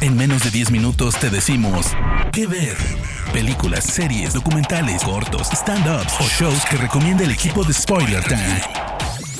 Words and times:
En 0.00 0.16
menos 0.16 0.44
de 0.44 0.50
10 0.50 0.70
minutos 0.70 1.18
te 1.18 1.30
decimos 1.30 1.86
qué 2.32 2.46
ver. 2.46 2.76
Películas, 3.32 3.84
series, 3.84 4.34
documentales, 4.34 5.02
cortos, 5.02 5.48
stand-ups 5.50 6.20
o 6.20 6.24
shows 6.24 6.64
que 6.66 6.76
recomienda 6.76 7.24
el 7.24 7.30
equipo 7.30 7.64
de 7.64 7.72
Spoiler 7.72 8.22
Time. 8.24 8.60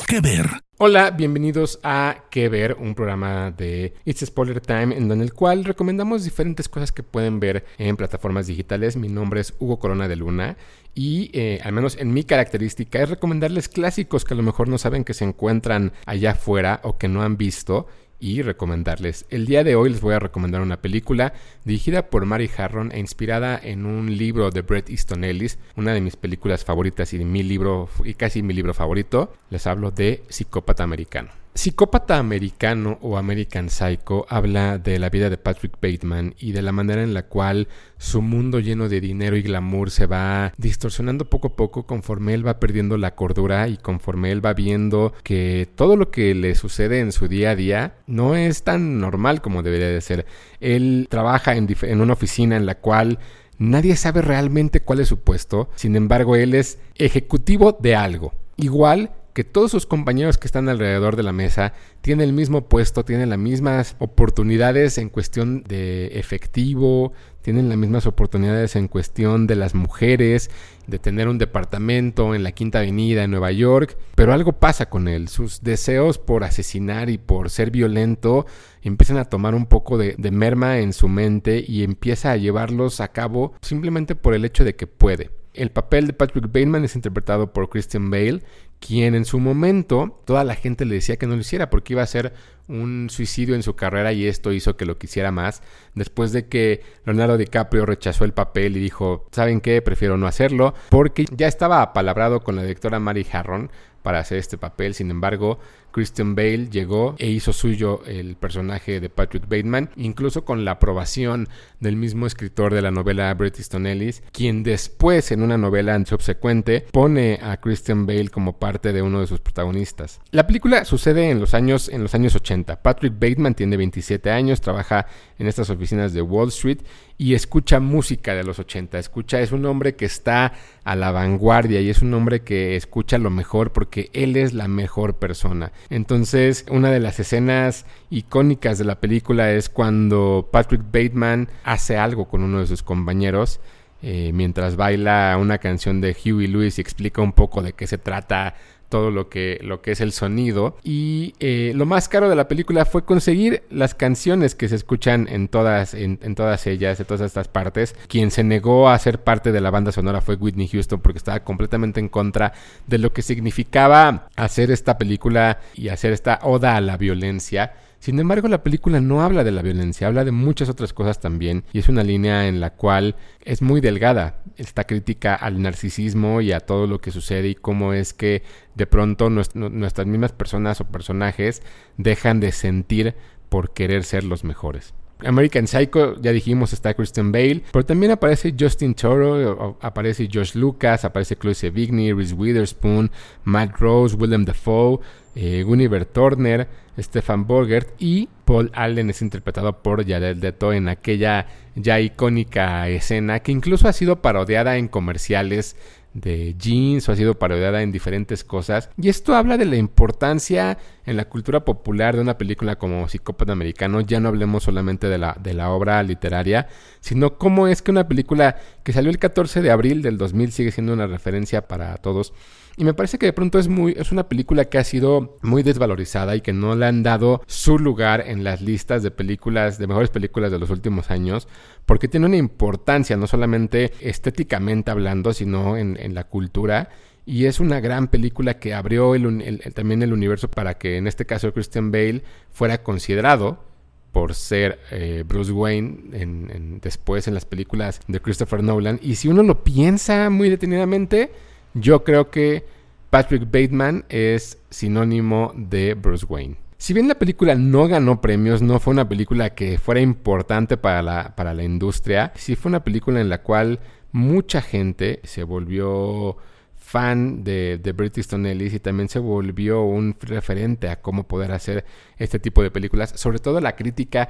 ¿Qué 0.06 0.20
ver? 0.20 0.64
Hola, 0.78 1.12
bienvenidos 1.12 1.78
a 1.84 2.24
Que 2.30 2.48
Ver, 2.48 2.76
un 2.80 2.96
programa 2.96 3.52
de 3.52 3.94
It's 4.04 4.26
Spoiler 4.26 4.60
Time 4.60 4.96
en 4.96 5.10
el 5.12 5.32
cual 5.32 5.64
recomendamos 5.64 6.24
diferentes 6.24 6.68
cosas 6.68 6.90
que 6.90 7.04
pueden 7.04 7.38
ver 7.38 7.64
en 7.78 7.96
plataformas 7.96 8.48
digitales. 8.48 8.96
Mi 8.96 9.08
nombre 9.08 9.40
es 9.40 9.54
Hugo 9.60 9.78
Corona 9.78 10.08
de 10.08 10.16
Luna 10.16 10.56
y 10.94 11.30
eh, 11.32 11.60
al 11.62 11.72
menos 11.72 11.96
en 11.96 12.12
mi 12.12 12.24
característica 12.24 13.00
es 13.02 13.08
recomendarles 13.08 13.68
clásicos 13.68 14.24
que 14.24 14.34
a 14.34 14.36
lo 14.36 14.42
mejor 14.42 14.68
no 14.68 14.78
saben 14.78 15.04
que 15.04 15.14
se 15.14 15.24
encuentran 15.24 15.92
allá 16.06 16.32
afuera 16.32 16.80
o 16.82 16.98
que 16.98 17.08
no 17.08 17.22
han 17.22 17.36
visto 17.36 17.86
y 18.24 18.40
recomendarles. 18.40 19.26
El 19.28 19.44
día 19.44 19.64
de 19.64 19.76
hoy 19.76 19.90
les 19.90 20.00
voy 20.00 20.14
a 20.14 20.18
recomendar 20.18 20.62
una 20.62 20.80
película 20.80 21.34
dirigida 21.66 22.08
por 22.08 22.24
Mary 22.24 22.50
Harron 22.56 22.90
e 22.90 22.98
inspirada 22.98 23.60
en 23.62 23.84
un 23.84 24.16
libro 24.16 24.50
de 24.50 24.62
Bret 24.62 24.88
Easton 24.88 25.24
Ellis, 25.24 25.58
una 25.76 25.92
de 25.92 26.00
mis 26.00 26.16
películas 26.16 26.64
favoritas 26.64 27.12
y 27.12 27.22
mi 27.22 27.42
libro 27.42 27.90
y 28.02 28.14
casi 28.14 28.42
mi 28.42 28.54
libro 28.54 28.72
favorito. 28.72 29.34
Les 29.50 29.66
hablo 29.66 29.90
de 29.90 30.22
Psicópata 30.30 30.82
Americano. 30.82 31.43
Psicópata 31.56 32.18
Americano 32.18 32.98
o 33.00 33.16
American 33.16 33.70
Psycho 33.70 34.26
habla 34.28 34.78
de 34.78 34.98
la 34.98 35.08
vida 35.08 35.30
de 35.30 35.38
Patrick 35.38 35.74
Bateman 35.80 36.34
y 36.36 36.50
de 36.50 36.62
la 36.62 36.72
manera 36.72 37.04
en 37.04 37.14
la 37.14 37.26
cual 37.26 37.68
su 37.96 38.22
mundo 38.22 38.58
lleno 38.58 38.88
de 38.88 39.00
dinero 39.00 39.36
y 39.36 39.42
glamour 39.42 39.92
se 39.92 40.06
va 40.06 40.52
distorsionando 40.58 41.30
poco 41.30 41.48
a 41.48 41.56
poco 41.56 41.86
conforme 41.86 42.34
él 42.34 42.44
va 42.44 42.58
perdiendo 42.58 42.96
la 42.96 43.14
cordura 43.14 43.68
y 43.68 43.76
conforme 43.76 44.32
él 44.32 44.44
va 44.44 44.52
viendo 44.52 45.14
que 45.22 45.68
todo 45.76 45.96
lo 45.96 46.10
que 46.10 46.34
le 46.34 46.56
sucede 46.56 46.98
en 46.98 47.12
su 47.12 47.28
día 47.28 47.50
a 47.50 47.56
día 47.56 47.94
no 48.08 48.34
es 48.34 48.64
tan 48.64 48.98
normal 48.98 49.40
como 49.40 49.62
debería 49.62 49.88
de 49.88 50.00
ser. 50.00 50.26
Él 50.58 51.06
trabaja 51.08 51.54
en, 51.54 51.68
en 51.82 52.00
una 52.00 52.14
oficina 52.14 52.56
en 52.56 52.66
la 52.66 52.80
cual 52.80 53.20
nadie 53.58 53.94
sabe 53.94 54.22
realmente 54.22 54.80
cuál 54.80 54.98
es 54.98 55.06
su 55.06 55.20
puesto, 55.20 55.70
sin 55.76 55.94
embargo 55.94 56.34
él 56.34 56.52
es 56.52 56.80
ejecutivo 56.96 57.78
de 57.80 57.94
algo. 57.94 58.34
Igual 58.56 59.12
que 59.34 59.42
todos 59.42 59.72
sus 59.72 59.84
compañeros 59.84 60.38
que 60.38 60.46
están 60.46 60.68
alrededor 60.68 61.16
de 61.16 61.24
la 61.24 61.32
mesa 61.32 61.74
tienen 62.00 62.28
el 62.28 62.32
mismo 62.32 62.68
puesto, 62.68 63.04
tienen 63.04 63.30
las 63.30 63.38
mismas 63.38 63.96
oportunidades 63.98 64.96
en 64.96 65.08
cuestión 65.08 65.64
de 65.64 66.18
efectivo, 66.18 67.12
tienen 67.42 67.68
las 67.68 67.76
mismas 67.76 68.06
oportunidades 68.06 68.76
en 68.76 68.86
cuestión 68.86 69.48
de 69.48 69.56
las 69.56 69.74
mujeres, 69.74 70.50
de 70.86 71.00
tener 71.00 71.26
un 71.26 71.38
departamento 71.38 72.36
en 72.36 72.44
la 72.44 72.52
Quinta 72.52 72.78
Avenida 72.78 73.24
en 73.24 73.32
Nueva 73.32 73.50
York, 73.50 73.98
pero 74.14 74.32
algo 74.32 74.52
pasa 74.52 74.88
con 74.88 75.08
él, 75.08 75.26
sus 75.26 75.62
deseos 75.62 76.18
por 76.18 76.44
asesinar 76.44 77.10
y 77.10 77.18
por 77.18 77.50
ser 77.50 77.72
violento 77.72 78.46
empiezan 78.82 79.18
a 79.18 79.24
tomar 79.24 79.56
un 79.56 79.66
poco 79.66 79.98
de, 79.98 80.14
de 80.16 80.30
merma 80.30 80.78
en 80.78 80.92
su 80.92 81.08
mente 81.08 81.64
y 81.66 81.82
empieza 81.82 82.30
a 82.30 82.36
llevarlos 82.36 83.00
a 83.00 83.08
cabo 83.08 83.54
simplemente 83.62 84.14
por 84.14 84.32
el 84.34 84.44
hecho 84.44 84.62
de 84.62 84.76
que 84.76 84.86
puede. 84.86 85.30
El 85.54 85.70
papel 85.70 86.08
de 86.08 86.12
Patrick 86.12 86.46
Bateman 86.46 86.84
es 86.84 86.96
interpretado 86.96 87.52
por 87.52 87.68
Christian 87.68 88.10
Bale, 88.10 88.42
quien 88.80 89.14
en 89.14 89.24
su 89.24 89.38
momento 89.38 90.20
toda 90.24 90.42
la 90.42 90.56
gente 90.56 90.84
le 90.84 90.96
decía 90.96 91.16
que 91.16 91.26
no 91.26 91.36
lo 91.36 91.40
hiciera 91.40 91.70
porque 91.70 91.92
iba 91.92 92.02
a 92.02 92.06
ser 92.06 92.34
un 92.66 93.08
suicidio 93.08 93.54
en 93.54 93.62
su 93.62 93.76
carrera 93.76 94.12
y 94.12 94.26
esto 94.26 94.52
hizo 94.52 94.76
que 94.76 94.84
lo 94.84 94.98
quisiera 94.98 95.30
más. 95.30 95.62
Después 95.94 96.32
de 96.32 96.48
que 96.48 96.82
Leonardo 97.06 97.36
DiCaprio 97.36 97.86
rechazó 97.86 98.24
el 98.24 98.32
papel 98.32 98.76
y 98.76 98.80
dijo, 98.80 99.28
¿saben 99.30 99.60
qué? 99.60 99.80
Prefiero 99.80 100.16
no 100.16 100.26
hacerlo 100.26 100.74
porque 100.90 101.24
ya 101.30 101.46
estaba 101.46 101.82
apalabrado 101.82 102.40
con 102.42 102.56
la 102.56 102.62
directora 102.62 102.98
Mary 102.98 103.26
Harron 103.30 103.70
para 104.02 104.18
hacer 104.18 104.38
este 104.38 104.58
papel. 104.58 104.94
Sin 104.94 105.10
embargo, 105.10 105.60
Christian 105.94 106.34
Bale 106.34 106.68
llegó 106.70 107.14
e 107.18 107.28
hizo 107.28 107.52
suyo 107.52 108.02
el 108.04 108.34
personaje 108.34 108.98
de 108.98 109.08
Patrick 109.08 109.44
Bateman, 109.44 109.90
incluso 109.94 110.44
con 110.44 110.64
la 110.64 110.72
aprobación 110.72 111.48
del 111.78 111.94
mismo 111.94 112.26
escritor 112.26 112.74
de 112.74 112.82
la 112.82 112.90
novela 112.90 113.32
Bret 113.34 113.58
Easton 113.58 113.86
Ellis, 113.86 114.24
quien 114.32 114.64
después 114.64 115.30
en 115.30 115.40
una 115.40 115.56
novela 115.56 116.04
subsecuente 116.04 116.84
pone 116.90 117.38
a 117.40 117.58
Christian 117.58 118.06
Bale 118.06 118.28
como 118.28 118.58
parte 118.58 118.92
de 118.92 119.02
uno 119.02 119.20
de 119.20 119.28
sus 119.28 119.38
protagonistas. 119.38 120.20
La 120.32 120.48
película 120.48 120.84
sucede 120.84 121.30
en 121.30 121.38
los 121.38 121.54
años 121.54 121.88
en 121.88 122.02
los 122.02 122.12
años 122.16 122.34
80. 122.34 122.82
Patrick 122.82 123.12
Bateman 123.12 123.54
tiene 123.54 123.76
27 123.76 124.32
años, 124.32 124.60
trabaja 124.60 125.06
en 125.38 125.46
estas 125.46 125.70
oficinas 125.70 126.12
de 126.12 126.22
Wall 126.22 126.48
Street 126.48 126.78
y 127.18 127.34
escucha 127.34 127.80
música 127.80 128.34
de 128.34 128.42
los 128.42 128.58
80. 128.58 128.98
Escucha, 128.98 129.40
es 129.40 129.52
un 129.52 129.64
hombre 129.66 129.94
que 129.94 130.04
está 130.04 130.54
a 130.82 130.96
la 130.96 131.12
vanguardia 131.12 131.80
y 131.80 131.90
es 131.90 132.02
un 132.02 132.12
hombre 132.14 132.42
que 132.42 132.76
escucha 132.76 133.18
lo 133.18 133.30
mejor 133.30 133.72
porque 133.72 134.10
él 134.12 134.36
es 134.36 134.52
la 134.52 134.68
mejor 134.68 135.16
persona. 135.16 135.72
Entonces, 135.90 136.64
una 136.70 136.90
de 136.90 137.00
las 137.00 137.20
escenas 137.20 137.86
icónicas 138.10 138.78
de 138.78 138.84
la 138.84 139.00
película 139.00 139.50
es 139.52 139.68
cuando 139.68 140.48
Patrick 140.50 140.82
Bateman 140.82 141.48
hace 141.64 141.96
algo 141.96 142.28
con 142.28 142.42
uno 142.42 142.60
de 142.60 142.66
sus 142.66 142.82
compañeros. 142.82 143.60
Eh, 144.02 144.32
mientras 144.34 144.76
baila 144.76 145.36
una 145.40 145.58
canción 145.58 146.02
de 146.02 146.14
Huey 146.14 146.46
Lewis 146.46 146.78
y 146.78 146.82
explica 146.82 147.22
un 147.22 147.32
poco 147.32 147.62
de 147.62 147.72
qué 147.72 147.86
se 147.86 147.96
trata 147.96 148.54
todo 148.88 149.10
lo 149.10 149.28
que, 149.28 149.58
lo 149.62 149.82
que 149.82 149.92
es 149.92 150.00
el 150.00 150.12
sonido. 150.12 150.76
Y 150.82 151.34
eh, 151.40 151.72
lo 151.74 151.86
más 151.86 152.08
caro 152.08 152.28
de 152.28 152.36
la 152.36 152.48
película 152.48 152.84
fue 152.84 153.04
conseguir 153.04 153.62
las 153.70 153.94
canciones 153.94 154.54
que 154.54 154.68
se 154.68 154.76
escuchan 154.76 155.28
en 155.28 155.48
todas, 155.48 155.94
en, 155.94 156.18
todas 156.34 156.66
ellas, 156.66 157.00
en 157.00 157.06
todas 157.06 157.22
estas 157.22 157.48
partes. 157.48 157.94
Quien 158.08 158.30
se 158.30 158.44
negó 158.44 158.88
a 158.88 158.98
ser 158.98 159.22
parte 159.22 159.52
de 159.52 159.60
la 159.60 159.70
banda 159.70 159.92
sonora 159.92 160.20
fue 160.20 160.36
Whitney 160.36 160.68
Houston 160.68 161.00
porque 161.00 161.18
estaba 161.18 161.40
completamente 161.40 162.00
en 162.00 162.08
contra 162.08 162.52
de 162.86 162.98
lo 162.98 163.12
que 163.12 163.22
significaba 163.22 164.28
hacer 164.36 164.70
esta 164.70 164.98
película 164.98 165.58
y 165.74 165.88
hacer 165.88 166.12
esta 166.12 166.40
oda 166.42 166.76
a 166.76 166.80
la 166.80 166.96
violencia. 166.96 167.72
Sin 168.04 168.18
embargo, 168.18 168.48
la 168.48 168.62
película 168.62 169.00
no 169.00 169.22
habla 169.22 169.44
de 169.44 169.50
la 169.50 169.62
violencia, 169.62 170.06
habla 170.06 170.26
de 170.26 170.30
muchas 170.30 170.68
otras 170.68 170.92
cosas 170.92 171.20
también, 171.20 171.64
y 171.72 171.78
es 171.78 171.88
una 171.88 172.04
línea 172.04 172.48
en 172.48 172.60
la 172.60 172.68
cual 172.68 173.16
es 173.46 173.62
muy 173.62 173.80
delgada 173.80 174.42
esta 174.58 174.84
crítica 174.84 175.34
al 175.34 175.62
narcisismo 175.62 176.42
y 176.42 176.52
a 176.52 176.60
todo 176.60 176.86
lo 176.86 177.00
que 177.00 177.12
sucede 177.12 177.48
y 177.48 177.54
cómo 177.54 177.94
es 177.94 178.12
que 178.12 178.42
de 178.74 178.86
pronto 178.86 179.30
nuestras 179.30 180.06
mismas 180.06 180.32
personas 180.32 180.82
o 180.82 180.84
personajes 180.84 181.62
dejan 181.96 182.40
de 182.40 182.52
sentir 182.52 183.14
por 183.48 183.72
querer 183.72 184.04
ser 184.04 184.24
los 184.24 184.44
mejores. 184.44 184.92
American 185.20 185.66
Psycho, 185.66 186.20
ya 186.20 186.32
dijimos, 186.32 186.72
está 186.72 186.94
Christian 186.94 187.32
Bale, 187.32 187.62
pero 187.72 187.84
también 187.84 188.12
aparece 188.12 188.54
Justin 188.58 188.94
Toro, 188.94 189.78
aparece 189.80 190.28
Josh 190.32 190.54
Lucas, 190.54 191.04
aparece 191.04 191.36
Chloe 191.36 191.54
Sevigny, 191.54 192.12
Reese 192.12 192.34
Witherspoon, 192.34 193.10
Matt 193.44 193.78
Rose, 193.78 194.16
Willem 194.16 194.44
Dafoe, 194.44 195.00
eh, 195.34 195.64
Turner, 196.12 196.68
Stefan 196.98 197.46
Borgert 197.46 197.90
y 197.98 198.28
Paul 198.44 198.70
Allen 198.74 199.10
es 199.10 199.22
interpretado 199.22 199.82
por 199.82 200.06
Jared 200.06 200.36
Leto 200.36 200.72
en 200.72 200.88
aquella 200.88 201.46
ya 201.74 201.98
icónica 201.98 202.88
escena 202.88 203.40
que 203.40 203.52
incluso 203.52 203.88
ha 203.88 203.92
sido 203.92 204.22
parodiada 204.22 204.76
en 204.76 204.88
comerciales 204.88 205.76
de 206.14 206.54
jeans 206.56 207.08
o 207.08 207.12
ha 207.12 207.16
sido 207.16 207.38
parodiada 207.38 207.82
en 207.82 207.92
diferentes 207.92 208.44
cosas. 208.44 208.88
Y 208.96 209.08
esto 209.08 209.34
habla 209.34 209.58
de 209.58 209.66
la 209.66 209.76
importancia 209.76 210.78
en 211.04 211.16
la 211.16 211.28
cultura 211.28 211.64
popular 211.64 212.14
de 212.14 212.22
una 212.22 212.38
película 212.38 212.76
como 212.76 213.08
Psicópata 213.08 213.52
Americano. 213.52 214.00
Ya 214.00 214.20
no 214.20 214.28
hablemos 214.28 214.62
solamente 214.62 215.08
de 215.08 215.18
la, 215.18 215.36
de 215.38 215.52
la 215.52 215.70
obra 215.70 216.02
literaria, 216.02 216.68
sino 217.00 217.36
cómo 217.36 217.68
es 217.68 217.82
que 217.82 217.90
una 217.90 218.08
película 218.08 218.56
que 218.82 218.92
salió 218.92 219.10
el 219.10 219.18
14 219.18 219.60
de 219.60 219.70
abril 219.70 220.00
del 220.02 220.16
2000 220.16 220.52
sigue 220.52 220.70
siendo 220.70 220.92
una 220.92 221.06
referencia 221.06 221.68
para 221.68 221.96
todos. 221.98 222.32
Y 222.76 222.84
me 222.84 222.94
parece 222.94 223.18
que 223.18 223.26
de 223.26 223.32
pronto 223.32 223.58
es 223.58 223.68
muy 223.68 223.94
es 223.96 224.10
una 224.10 224.28
película 224.28 224.64
que 224.64 224.78
ha 224.78 224.84
sido 224.84 225.36
muy 225.42 225.62
desvalorizada 225.62 226.34
y 226.34 226.40
que 226.40 226.52
no 226.52 226.74
le 226.74 226.86
han 226.86 227.02
dado 227.02 227.42
su 227.46 227.78
lugar 227.78 228.24
en 228.26 228.42
las 228.42 228.60
listas 228.60 229.02
de 229.02 229.10
películas 229.10 229.78
de 229.78 229.86
mejores 229.86 230.10
películas 230.10 230.50
de 230.50 230.58
los 230.58 230.70
últimos 230.70 231.10
años 231.10 231.46
porque 231.86 232.08
tiene 232.08 232.26
una 232.26 232.36
importancia 232.36 233.16
no 233.16 233.28
solamente 233.28 233.92
estéticamente 234.00 234.90
hablando 234.90 235.32
sino 235.32 235.76
en, 235.76 235.96
en 236.00 236.14
la 236.14 236.24
cultura 236.24 236.88
y 237.26 237.46
es 237.46 237.60
una 237.60 237.80
gran 237.80 238.08
película 238.08 238.58
que 238.58 238.74
abrió 238.74 239.14
el, 239.14 239.60
también 239.74 240.02
el 240.02 240.12
universo 240.12 240.50
para 240.50 240.74
que 240.74 240.96
en 240.96 241.06
este 241.06 241.24
caso 241.24 241.52
Christian 241.52 241.90
Bale 241.90 242.22
fuera 242.50 242.82
considerado 242.82 243.64
por 244.12 244.34
ser 244.34 244.78
eh, 244.90 245.24
Bruce 245.26 245.50
Wayne 245.50 246.10
en, 246.12 246.80
después 246.80 247.26
en 247.26 247.34
las 247.34 247.46
películas 247.46 248.00
de 248.06 248.20
Christopher 248.20 248.62
Nolan. 248.62 249.00
Y 249.02 249.16
si 249.16 249.28
uno 249.28 249.42
lo 249.42 249.64
piensa 249.64 250.30
muy 250.30 250.50
detenidamente, 250.50 251.32
yo 251.74 252.04
creo 252.04 252.30
que 252.30 252.64
Patrick 253.10 253.44
Bateman 253.44 254.04
es 254.08 254.58
sinónimo 254.70 255.52
de 255.56 255.94
Bruce 255.94 256.26
Wayne. 256.28 256.56
Si 256.78 256.92
bien 256.92 257.08
la 257.08 257.14
película 257.14 257.54
no 257.54 257.86
ganó 257.86 258.20
premios, 258.20 258.60
no 258.60 258.80
fue 258.80 258.92
una 258.92 259.08
película 259.08 259.54
que 259.54 259.78
fuera 259.78 260.00
importante 260.00 260.76
para 260.76 261.02
la, 261.02 261.34
para 261.36 261.54
la 261.54 261.62
industria, 261.62 262.32
sí 262.34 262.56
fue 262.56 262.70
una 262.70 262.84
película 262.84 263.20
en 263.20 263.28
la 263.28 263.42
cual 263.42 263.80
mucha 264.12 264.60
gente 264.60 265.20
se 265.24 265.44
volvió 265.44 266.36
fan 266.76 267.42
de, 267.42 267.78
de 267.78 268.10
Easton 268.14 268.46
Ellis 268.46 268.74
y 268.74 268.78
también 268.78 269.08
se 269.08 269.18
volvió 269.18 269.82
un 269.82 270.14
referente 270.20 270.88
a 270.88 271.00
cómo 271.00 271.26
poder 271.26 271.52
hacer 271.52 271.84
este 272.18 272.38
tipo 272.38 272.62
de 272.62 272.70
películas, 272.70 273.12
sobre 273.16 273.38
todo 273.38 273.60
la 273.60 273.74
crítica 273.74 274.28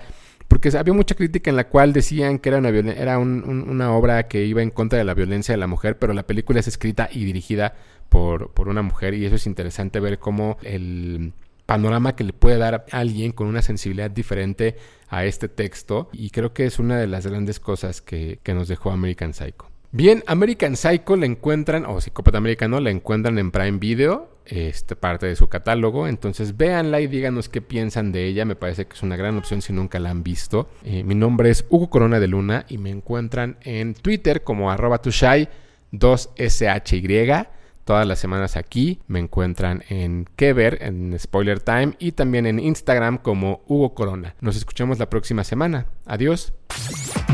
porque 0.48 0.76
había 0.76 0.94
mucha 0.94 1.14
crítica 1.14 1.50
en 1.50 1.56
la 1.56 1.68
cual 1.68 1.92
decían 1.92 2.38
que 2.38 2.48
era 2.48 2.58
una, 2.58 2.68
era 2.68 3.18
una 3.18 3.92
obra 3.92 4.28
que 4.28 4.44
iba 4.44 4.62
en 4.62 4.70
contra 4.70 4.98
de 4.98 5.04
la 5.04 5.14
violencia 5.14 5.52
de 5.52 5.58
la 5.58 5.66
mujer, 5.66 5.98
pero 5.98 6.12
la 6.12 6.26
película 6.26 6.60
es 6.60 6.68
escrita 6.68 7.08
y 7.10 7.24
dirigida 7.24 7.74
por, 8.08 8.50
por 8.52 8.68
una 8.68 8.82
mujer 8.82 9.14
y 9.14 9.24
eso 9.24 9.36
es 9.36 9.46
interesante 9.46 10.00
ver 10.00 10.18
cómo 10.18 10.58
el 10.62 11.32
panorama 11.66 12.14
que 12.14 12.24
le 12.24 12.32
puede 12.32 12.58
dar 12.58 12.84
alguien 12.92 13.32
con 13.32 13.46
una 13.46 13.62
sensibilidad 13.62 14.10
diferente 14.10 14.76
a 15.08 15.24
este 15.24 15.48
texto 15.48 16.08
y 16.12 16.30
creo 16.30 16.52
que 16.52 16.66
es 16.66 16.78
una 16.78 16.98
de 16.98 17.06
las 17.06 17.26
grandes 17.26 17.60
cosas 17.60 18.00
que, 18.00 18.38
que 18.42 18.54
nos 18.54 18.68
dejó 18.68 18.90
American 18.90 19.32
Psycho. 19.32 19.70
Bien, 19.92 20.24
American 20.26 20.76
Psycho 20.76 21.16
la 21.16 21.26
encuentran, 21.26 21.86
o 21.86 22.00
Psicópata 22.00 22.38
Americano, 22.38 22.80
la 22.80 22.90
encuentran 22.90 23.38
en 23.38 23.52
Prime 23.52 23.78
Video, 23.78 24.28
este, 24.46 24.96
parte 24.96 25.26
de 25.26 25.36
su 25.36 25.48
catálogo. 25.48 26.08
Entonces 26.08 26.56
véanla 26.56 27.00
y 27.00 27.06
díganos 27.06 27.48
qué 27.48 27.60
piensan 27.60 28.12
de 28.12 28.26
ella. 28.26 28.44
Me 28.44 28.56
parece 28.56 28.86
que 28.86 28.94
es 28.94 29.02
una 29.02 29.16
gran 29.16 29.36
opción 29.36 29.62
si 29.62 29.72
nunca 29.72 29.98
la 29.98 30.10
han 30.10 30.22
visto. 30.22 30.68
Eh, 30.84 31.04
mi 31.04 31.14
nombre 31.14 31.50
es 31.50 31.64
Hugo 31.68 31.90
Corona 31.90 32.20
de 32.20 32.28
Luna 32.28 32.66
y 32.68 32.78
me 32.78 32.90
encuentran 32.90 33.58
en 33.62 33.94
Twitter 33.94 34.42
como 34.42 34.70
arroba 34.70 34.98
tushai 34.98 35.48
2SHY. 35.92 37.48
Todas 37.84 38.06
las 38.06 38.18
semanas 38.18 38.56
aquí 38.56 39.00
me 39.08 39.18
encuentran 39.18 39.84
en 39.90 40.26
Kever, 40.36 40.78
en 40.80 41.18
Spoiler 41.18 41.60
Time 41.60 41.94
y 41.98 42.12
también 42.12 42.46
en 42.46 42.58
Instagram 42.58 43.18
como 43.18 43.62
Hugo 43.66 43.94
Corona. 43.94 44.34
Nos 44.40 44.56
escuchamos 44.56 44.98
la 44.98 45.10
próxima 45.10 45.44
semana. 45.44 45.86
Adiós. 46.06 46.54